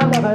time 0.00 0.24
of 0.24 0.31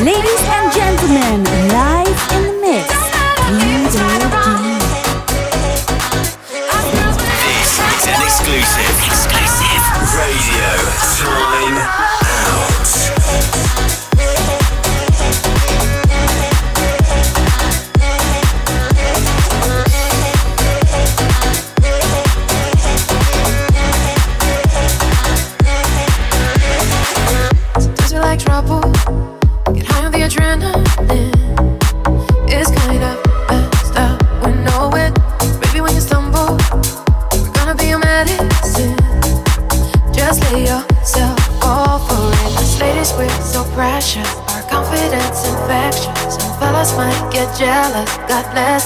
Ladies 0.00 0.42
and 0.48 0.72
gentlemen, 0.72 1.44
live 1.68 2.32
in 2.32 2.42
the 2.46 2.56
mix. 2.62 2.88
This 7.44 7.76
is 7.76 8.08
an 8.08 8.22
exclusive, 8.24 8.96
exclusive 9.04 9.84
Radio 10.16 10.72
Time 11.20 11.99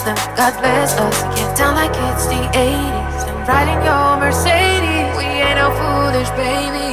them, 0.05 0.17
God 0.37 0.53
bless 0.61 0.93
us. 0.99 1.17
We 1.23 1.35
get 1.37 1.57
down 1.57 1.75
like 1.75 1.91
it's 1.91 2.27
the 2.27 2.43
80s. 2.53 3.21
I'm 3.29 3.41
riding 3.49 3.81
your 3.89 4.17
Mercedes. 4.21 5.17
We 5.17 5.25
ain't 5.25 5.57
no 5.57 5.73
foolish 5.81 6.31
baby. 6.37 6.84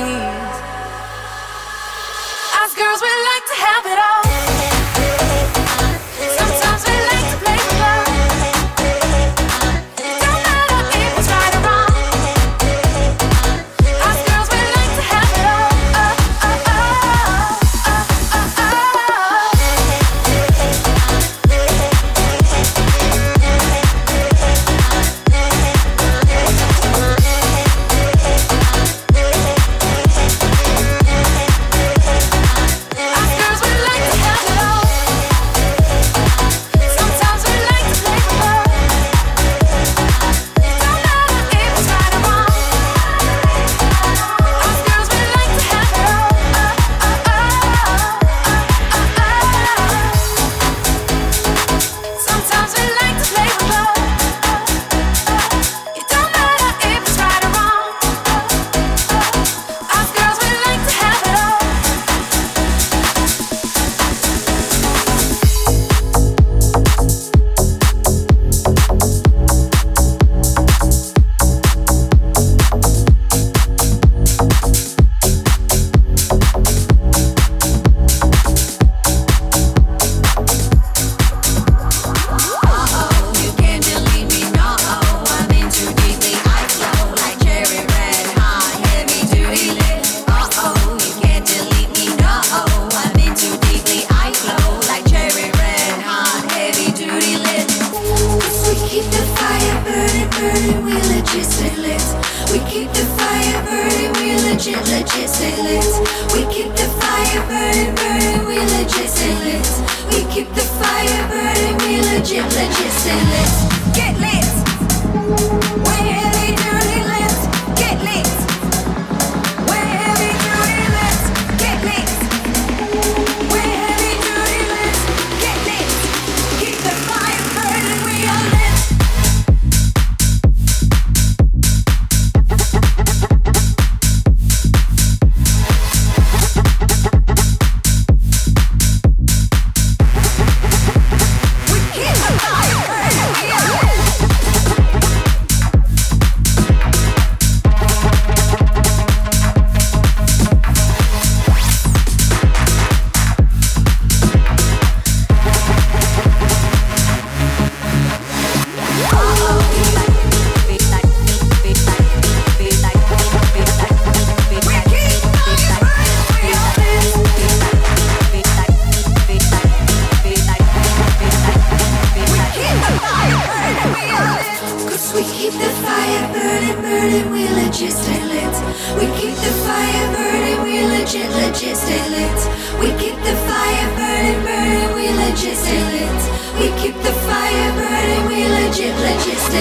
We 189.51 189.57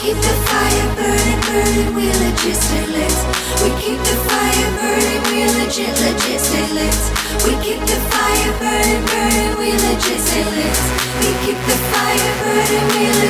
keep 0.00 0.16
the 0.16 0.34
fire 0.42 0.94
burning, 0.96 1.40
burning, 1.46 1.94
we 1.94 2.06
legit 2.06 2.58
listless. 2.58 3.16
We 3.62 3.70
keep 3.80 3.98
the 3.98 4.16
fire 4.26 4.70
burning, 4.74 5.22
we 5.30 5.44
legit, 5.54 5.94
legit 6.00 6.42
listless. 6.50 6.98
We 7.46 7.52
keep 7.62 7.78
the 7.78 7.98
fire 8.10 8.52
burning, 8.58 9.04
burning, 9.06 9.56
we 9.58 9.70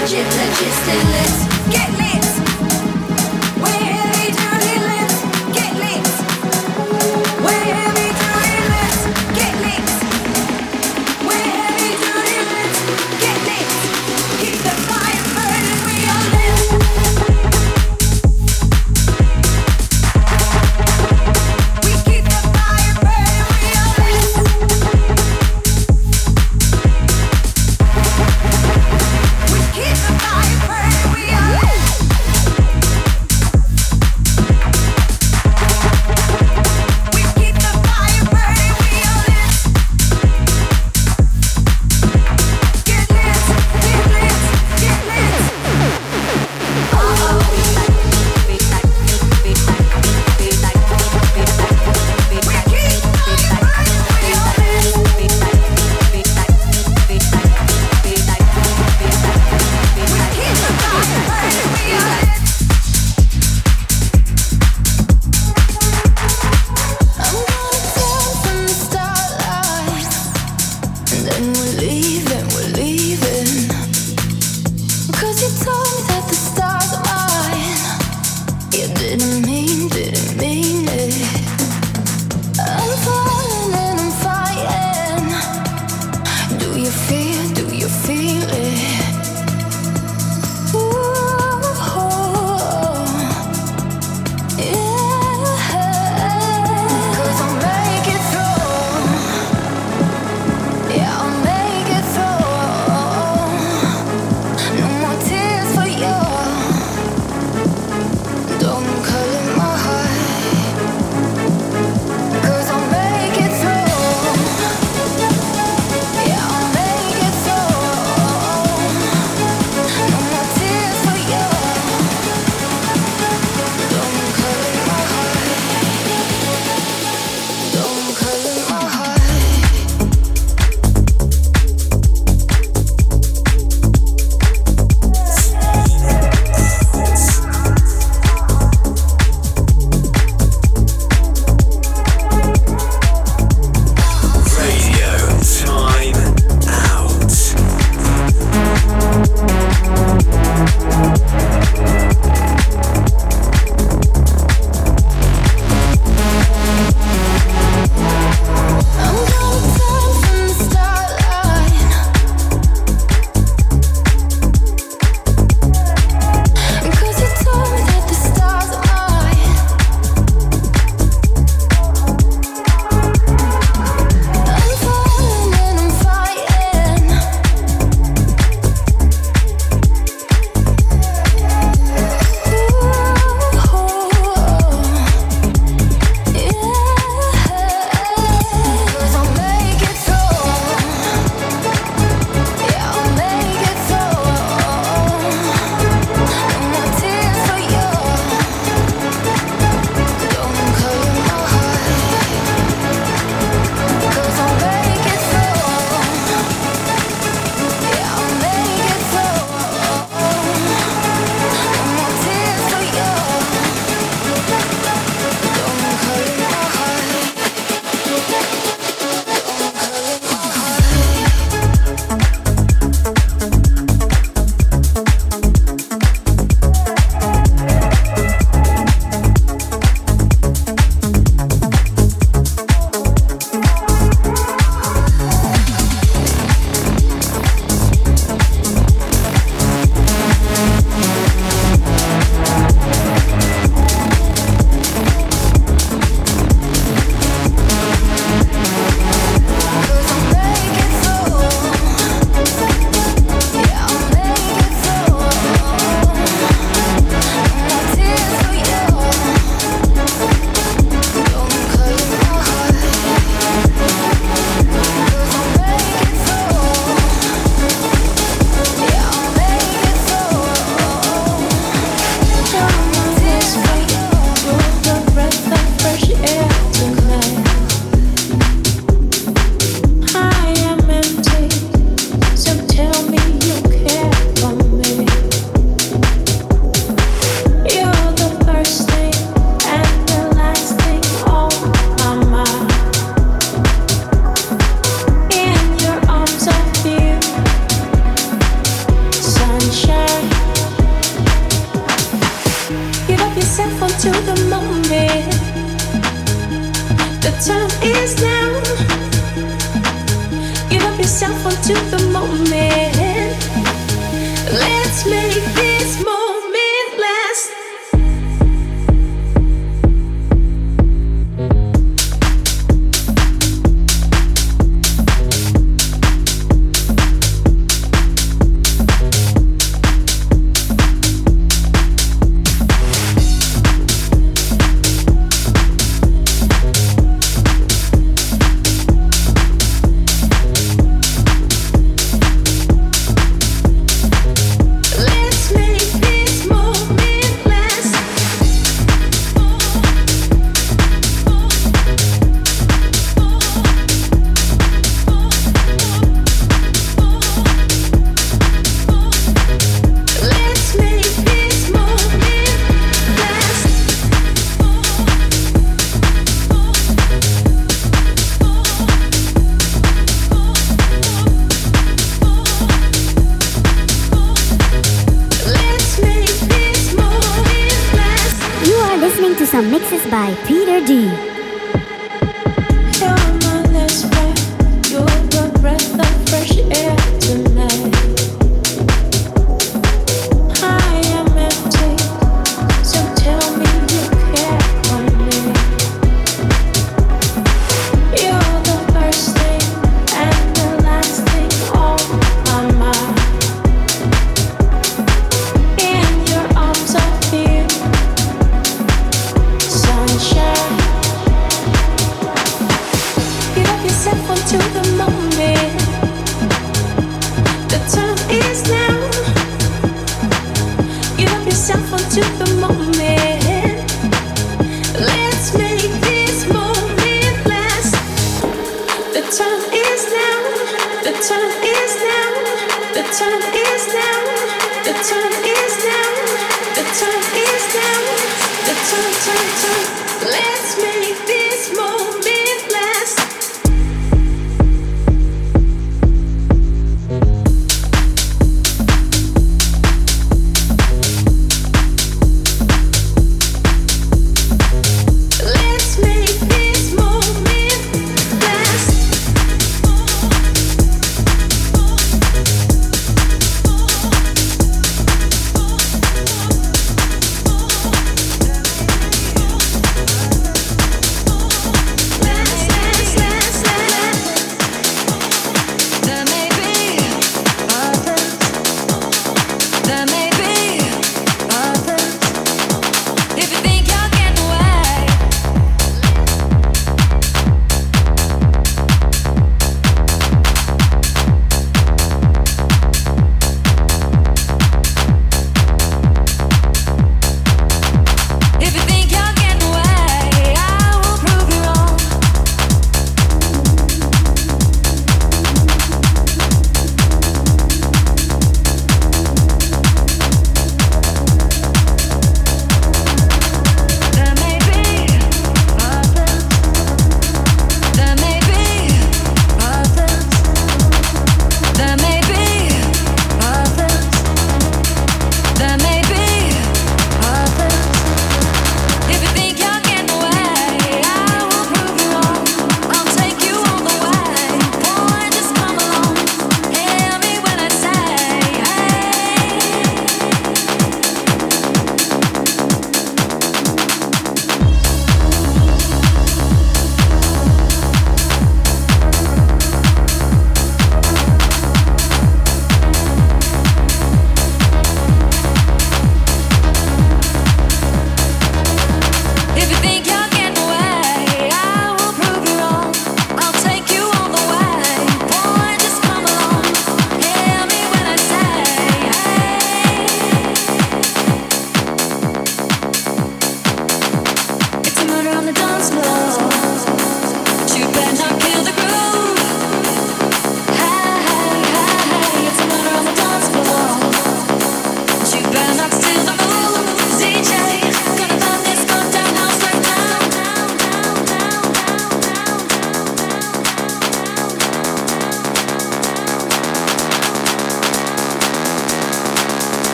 legit 0.00 0.26
legit, 0.40 0.76
legit. 0.88 1.70
Get 1.70 1.90
lit. 1.98 2.41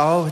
Oh, 0.00 0.26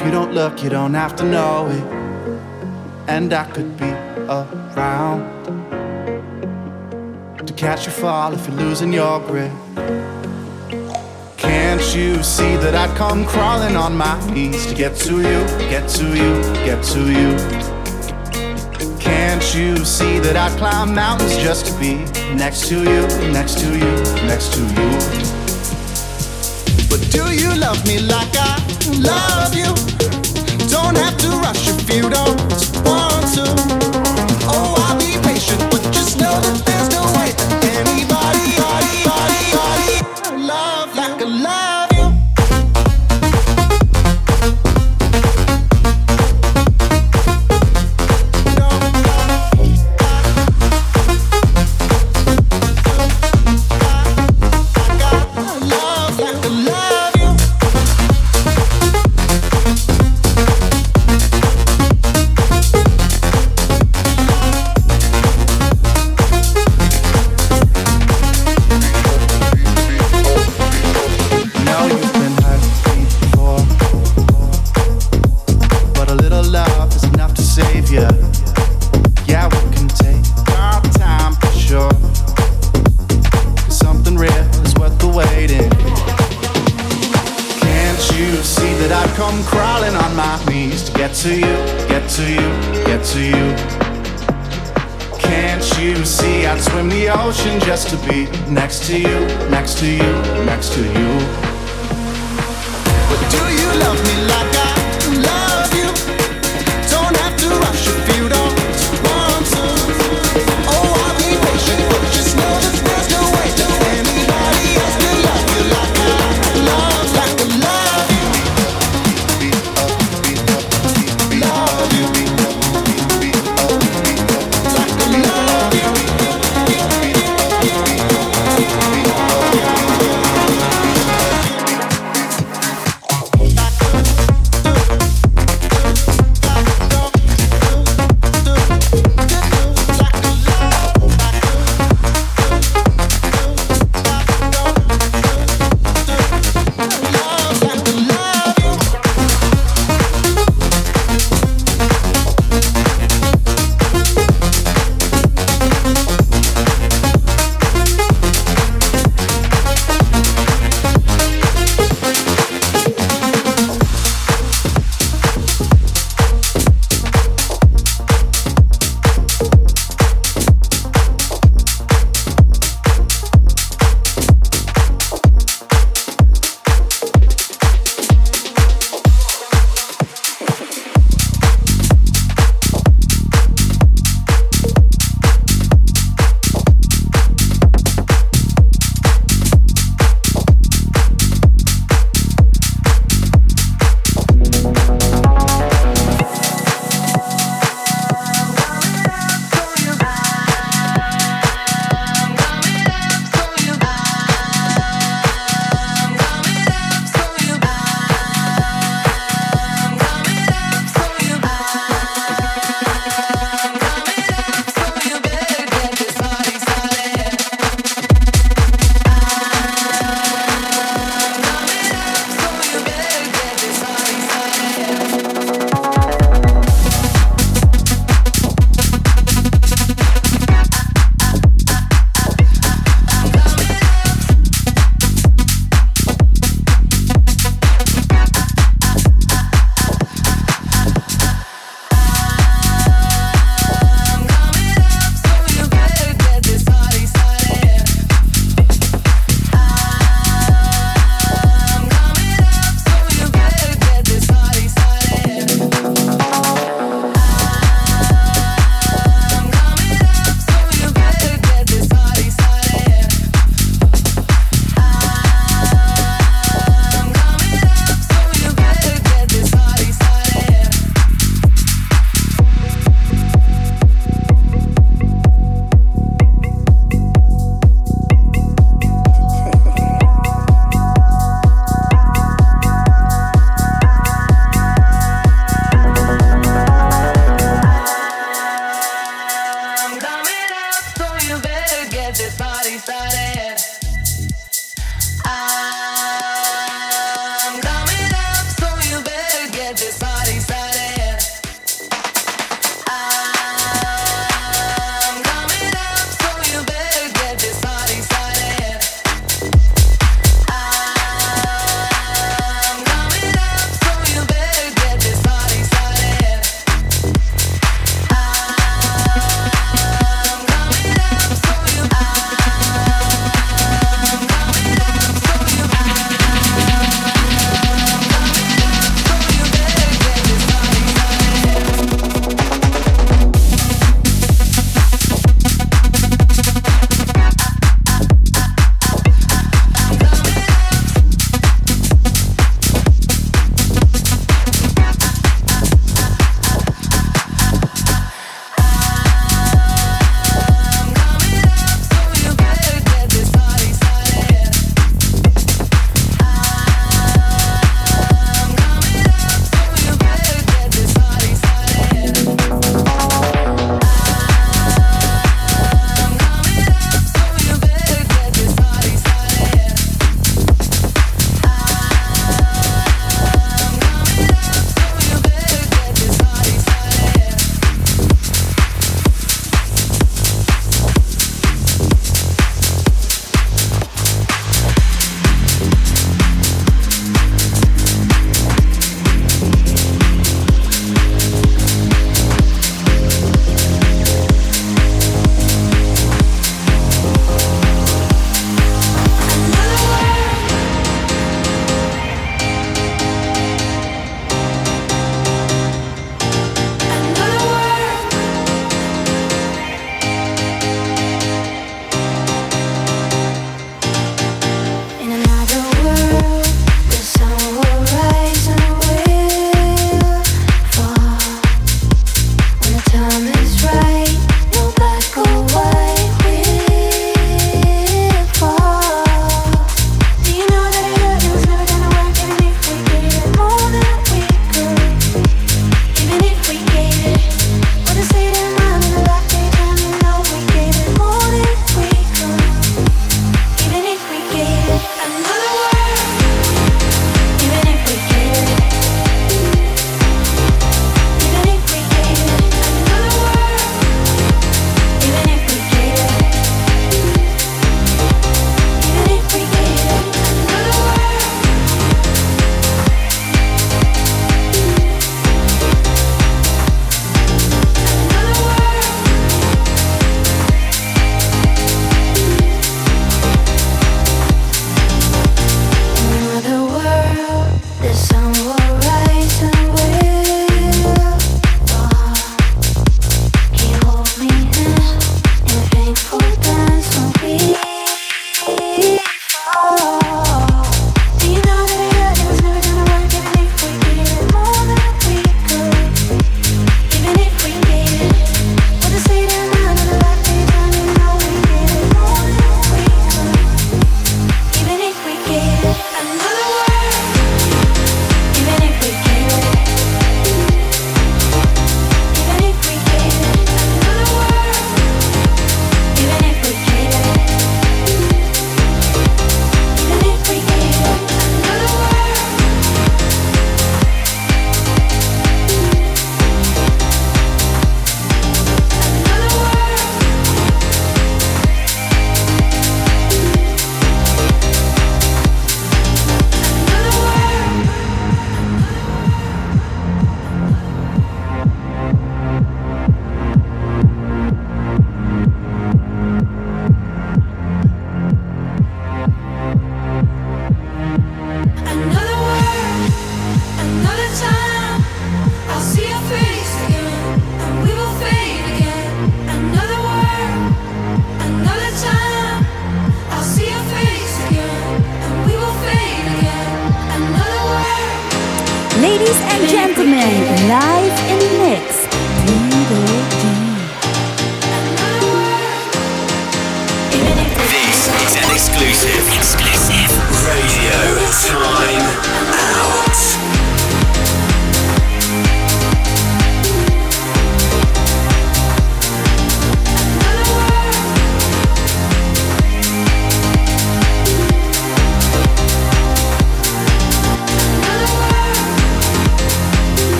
you 0.00 0.10
don't 0.10 0.32
look 0.32 0.60
you 0.60 0.68
don't 0.70 0.94
have 0.94 1.14
to 1.14 1.24
know 1.24 1.68
it. 1.68 1.84
And 3.08 3.32
I 3.32 3.44
could 3.52 3.76
be 3.76 3.90
around 4.28 5.22
to 7.46 7.52
catch 7.52 7.86
you 7.86 7.92
fall 7.92 8.32
if 8.32 8.44
you're 8.48 8.56
losing 8.56 8.92
your 8.92 9.20
grip. 9.20 9.52
Can't 11.36 11.94
you 11.94 12.24
see 12.24 12.56
that 12.56 12.74
I 12.74 12.92
come 12.96 13.24
crawling 13.24 13.76
on 13.76 13.96
my 13.96 14.18
knees 14.32 14.66
to 14.66 14.74
get 14.74 14.96
to 14.96 15.18
you, 15.18 15.46
get 15.70 15.88
to 15.90 16.08
you, 16.08 16.42
get 16.64 16.82
to 16.86 17.02
you? 17.08 17.36
Can't 18.98 19.54
you 19.54 19.76
see 19.84 20.18
that 20.18 20.34
I 20.36 20.50
climb 20.58 20.92
mountains 20.92 21.36
just 21.36 21.66
to 21.66 21.78
be 21.78 21.98
next 22.34 22.68
to 22.68 22.78
you, 22.78 23.06
next 23.30 23.60
to 23.60 23.72
you, 23.78 24.26
next 24.26 24.52
to 24.54 24.60
you? 24.60 25.35
But 26.88 27.00
do 27.10 27.32
you 27.32 27.54
love 27.56 27.84
me 27.86 27.98
like 27.98 28.34
I 28.36 28.56
love 29.00 29.54
you? 29.54 29.74
don't 30.68 30.96
have 30.96 31.16
to 31.18 31.28
rush 31.28 31.68
if 31.68 31.94
you 31.94 32.02
don't 32.02 32.38
want 32.84 33.24
to. 33.34 33.44
Oh, 34.48 34.74
I'll 34.86 34.98
be 34.98 35.16
patient, 35.22 35.60
but 35.70 35.82
just 35.92 36.18
know 36.18 36.40
that 36.40 36.75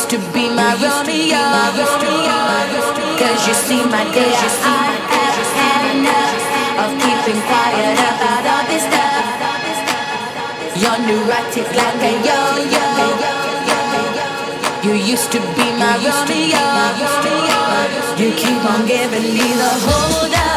used 0.00 0.10
to 0.10 0.18
be 0.32 0.48
my 0.48 0.72
Romeo. 0.80 1.44
Cause 3.20 3.44
you 3.46 3.52
see, 3.52 3.84
my 3.84 4.04
dear, 4.14 4.32
you 4.32 4.32
see, 4.32 4.32
my 4.32 4.32
day, 4.32 4.32
you 4.32 4.40
see 4.40 4.80
my 4.80 4.96
day. 4.96 5.12
I 5.12 5.28
have 5.36 5.52
had 5.60 5.82
enough 5.92 6.40
of 6.80 6.90
keeping 7.04 7.40
quiet 7.44 8.00
about 8.08 8.44
all 8.48 8.64
this 8.70 8.84
stuff. 8.88 9.24
You're 10.80 11.00
neurotic 11.04 11.68
like 11.76 12.00
a 12.00 12.12
yo-yo. 12.24 12.86
You 14.84 14.94
used 14.96 15.30
to 15.32 15.40
be 15.56 15.66
my 15.76 16.00
Romeo. 16.00 16.64
You 18.16 18.32
keep 18.40 18.64
on 18.72 18.86
giving 18.86 19.28
me 19.36 19.48
the 19.60 19.70
hold 19.84 20.34
up. 20.34 20.49